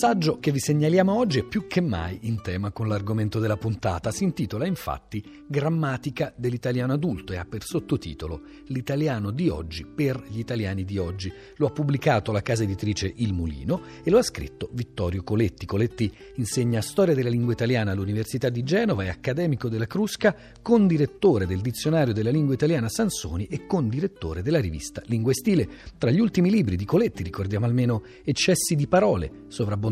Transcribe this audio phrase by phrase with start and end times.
[0.00, 4.10] passaggio che vi segnaliamo oggi è più che mai in tema con l'argomento della puntata.
[4.10, 10.38] Si intitola infatti Grammatica dell'italiano adulto e ha per sottotitolo L'italiano di oggi per gli
[10.38, 11.30] italiani di oggi.
[11.56, 15.66] Lo ha pubblicato la casa editrice Il Mulino e lo ha scritto Vittorio Coletti.
[15.66, 21.60] Coletti insegna storia della lingua italiana all'Università di Genova, è accademico della Crusca, condirettore del
[21.60, 25.68] dizionario della lingua italiana Sansoni e condirettore della rivista Lingua e Stile.
[25.98, 29.88] Tra gli ultimi libri di Coletti ricordiamo almeno Eccessi di parole, Sovrabbondanza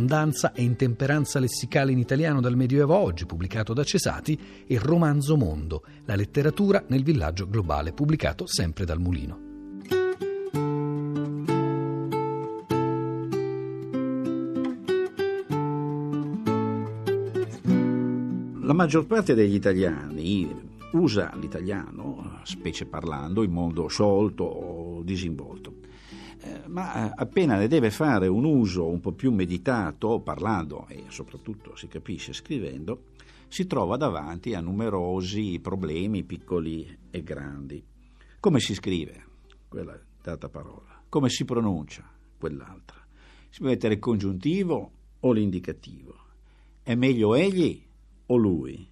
[0.55, 5.83] e intemperanza lessicale in italiano dal Medioevo a oggi, pubblicato da Cesati, e Romanzo Mondo,
[6.05, 9.47] la letteratura nel villaggio globale, pubblicato sempre dal Mulino.
[18.62, 20.55] La maggior parte degli italiani
[20.92, 25.78] usa l'italiano, specie parlando, in modo sciolto o disinvolto.
[26.49, 31.77] Eh, ma appena ne deve fare un uso un po' più meditato, parlando e soprattutto
[31.77, 33.09] si capisce scrivendo,
[33.49, 37.85] si trova davanti a numerosi problemi piccoli e grandi.
[38.41, 39.25] Come si scrive
[39.69, 41.03] quella data parola?
[41.11, 42.97] Come si pronuncia quell'altra?
[43.51, 46.15] Si può mettere il congiuntivo o l'indicativo?
[46.83, 47.83] È meglio egli
[48.27, 48.89] o lui?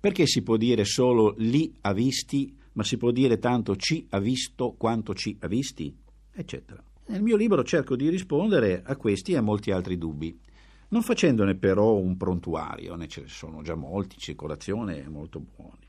[0.00, 4.18] Perché si può dire solo li ha visti, ma si può dire tanto ci ha
[4.18, 5.94] visto quanto ci ha visti?
[6.40, 6.82] Eccetera.
[7.06, 10.38] Nel mio libro cerco di rispondere a questi e a molti altri dubbi,
[10.88, 15.86] non facendone però un prontuario, ne ce ne sono già molti circolazione e molto buoni,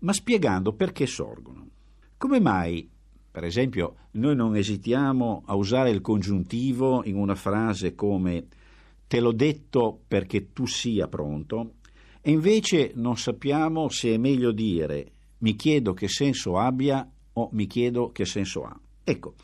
[0.00, 1.68] ma spiegando perché sorgono.
[2.16, 2.88] Come mai,
[3.30, 8.46] per esempio, noi non esitiamo a usare il congiuntivo in una frase come
[9.06, 11.74] te l'ho detto perché tu sia pronto,
[12.20, 17.66] e invece non sappiamo se è meglio dire mi chiedo che senso abbia o mi
[17.66, 18.78] chiedo che senso ha.
[19.04, 19.34] Ecco,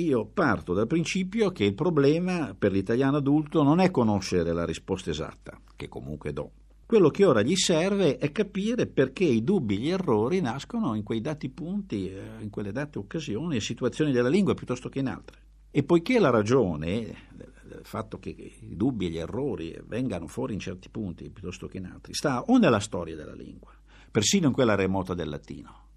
[0.00, 5.10] io parto dal principio che il problema per l'italiano adulto non è conoscere la risposta
[5.10, 6.50] esatta, che comunque do.
[6.86, 11.20] Quello che ora gli serve è capire perché i dubbi gli errori nascono in quei
[11.20, 15.42] dati punti, eh, in quelle date occasioni e situazioni della lingua piuttosto che in altre.
[15.70, 17.26] E poiché la ragione
[17.68, 21.76] del fatto che i dubbi e gli errori vengano fuori in certi punti piuttosto che
[21.76, 23.72] in altri sta o nella storia della lingua,
[24.10, 25.87] persino in quella remota del latino,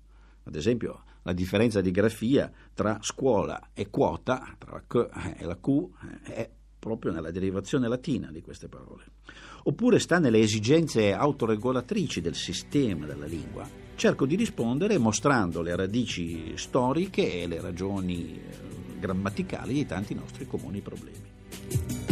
[0.43, 5.57] ad esempio, la differenza di grafia tra scuola e quota, tra la Q e la
[5.57, 5.89] Q,
[6.23, 9.05] è proprio nella derivazione latina di queste parole.
[9.63, 13.69] Oppure sta nelle esigenze autoregolatrici del sistema della lingua.
[13.95, 20.47] Cerco di rispondere mostrando le radici storiche e le ragioni eh, grammaticali di tanti nostri
[20.47, 22.10] comuni problemi.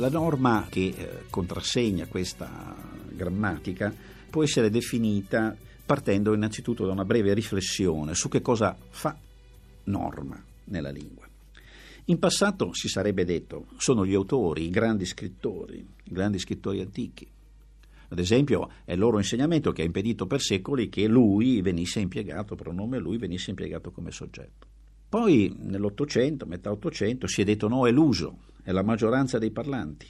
[0.00, 2.74] La norma che eh, contrassegna questa
[3.10, 3.94] grammatica
[4.30, 9.14] può essere definita partendo innanzitutto da una breve riflessione su che cosa fa
[9.84, 11.28] norma nella lingua.
[12.06, 17.28] In passato si sarebbe detto sono gli autori, i grandi scrittori, i grandi scrittori antichi.
[18.08, 22.54] Ad esempio è il loro insegnamento che ha impedito per secoli che lui venisse impiegato,
[22.54, 24.66] pronome lui venisse impiegato come soggetto.
[25.10, 30.06] Poi nell'Ottocento, metà Ottocento, si è detto no, è l'uso, è la maggioranza dei parlanti,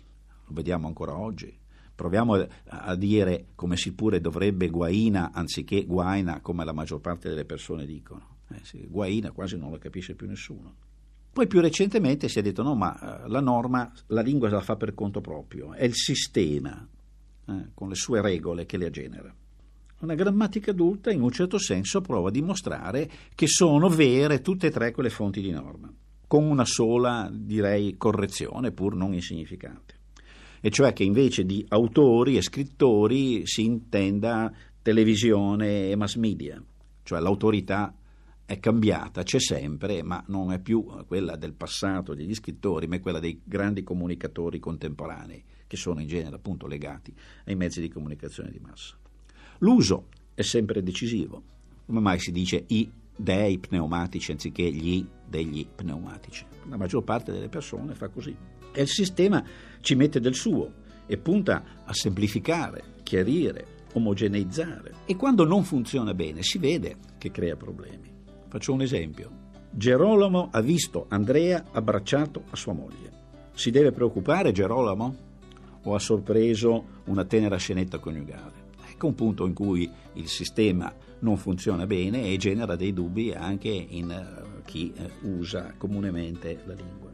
[0.47, 1.59] lo vediamo ancora oggi.
[1.95, 7.45] Proviamo a dire come si pure dovrebbe guaina anziché guaina come la maggior parte delle
[7.45, 8.39] persone dicono.
[8.49, 10.75] Eh guaina quasi non la capisce più nessuno.
[11.33, 14.77] Poi più recentemente si è detto no, ma eh, la norma, la lingua la fa
[14.77, 16.89] per conto proprio, è il sistema
[17.47, 19.33] eh, con le sue regole che le genera.
[20.01, 24.71] Una grammatica adulta in un certo senso prova a dimostrare che sono vere tutte e
[24.71, 25.93] tre quelle fonti di norma
[26.31, 29.95] con una sola, direi, correzione, pur non insignificante.
[30.61, 36.63] E cioè che invece di autori e scrittori si intenda televisione e mass media,
[37.03, 37.93] cioè l'autorità
[38.47, 43.01] è cambiata, c'è sempre, ma non è più quella del passato degli scrittori, ma è
[43.01, 47.13] quella dei grandi comunicatori contemporanei, che sono in genere appunto legati
[47.47, 48.97] ai mezzi di comunicazione di massa.
[49.59, 51.43] L'uso è sempre decisivo.
[51.87, 52.89] Come mai si dice i
[53.21, 56.45] dei pneumatici anziché gli degli pneumatici.
[56.69, 58.37] La maggior parte delle persone fa così.
[58.73, 59.43] E il sistema
[59.81, 60.73] ci mette del suo
[61.07, 64.95] e punta a semplificare, chiarire, omogeneizzare.
[65.07, 68.13] E quando non funziona bene si vede che crea problemi.
[68.49, 69.49] Faccio un esempio.
[69.71, 73.19] Gerolamo ha visto Andrea abbracciato a sua moglie.
[73.55, 75.29] Si deve preoccupare Gerolamo?
[75.85, 78.69] O ha sorpreso una tenera scenetta coniugale?
[79.01, 83.71] Ecco un punto in cui il sistema non funziona bene e genera dei dubbi anche
[83.71, 87.11] in eh, chi eh, usa comunemente la lingua.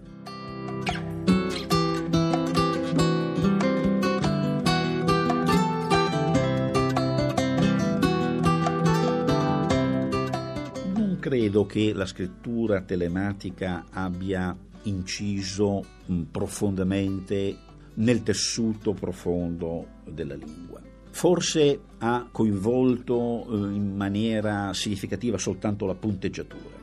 [10.93, 17.57] Non credo che la scrittura telematica abbia inciso mm, profondamente
[17.95, 20.76] nel tessuto profondo della lingua
[21.17, 26.77] Forse ha coinvolto eh, in maniera significativa soltanto la punteggiatura,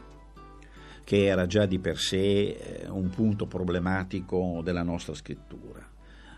[1.04, 5.88] che era già di per sé eh, un punto problematico della nostra scrittura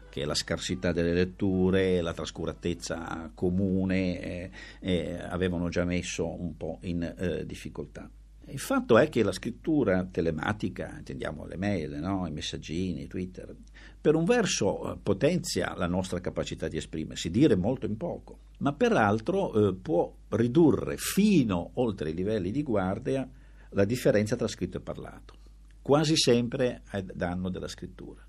[0.09, 4.51] che la scarsità delle letture, la trascuratezza comune eh,
[4.81, 8.09] eh, avevano già messo un po' in eh, difficoltà.
[8.47, 12.27] Il fatto è che la scrittura telematica, intendiamo le mail, no?
[12.27, 13.55] i messaggini, Twitter,
[13.99, 18.71] per un verso eh, potenzia la nostra capacità di esprimersi, dire molto in poco, ma
[18.73, 23.27] per l'altro eh, può ridurre fino oltre i livelli di guardia
[23.69, 25.33] la differenza tra scritto e parlato,
[25.81, 28.23] quasi sempre a danno della scrittura.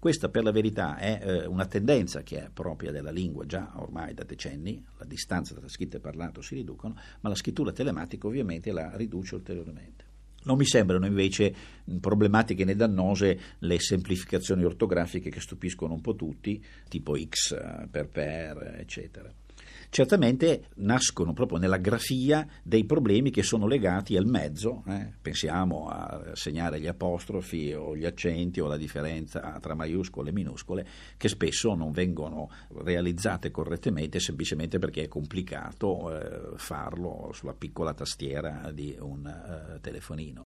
[0.00, 4.14] Questa per la verità è eh, una tendenza che è propria della lingua già ormai
[4.14, 8.72] da decenni, la distanza tra scritto e parlato si riducono, ma la scrittura telematica ovviamente
[8.72, 10.04] la riduce ulteriormente.
[10.44, 11.54] Non mi sembrano invece
[12.00, 18.08] problematiche né dannose le semplificazioni ortografiche che stupiscono un po' tutti, tipo X eh, per
[18.08, 19.30] per, eccetera
[19.90, 25.12] certamente nascono proprio nella grafia dei problemi che sono legati al mezzo, eh?
[25.20, 30.86] pensiamo a segnare gli apostrofi o gli accenti o la differenza tra maiuscole e minuscole,
[31.16, 32.48] che spesso non vengono
[32.78, 40.44] realizzate correttamente semplicemente perché è complicato eh, farlo sulla piccola tastiera di un eh, telefonino.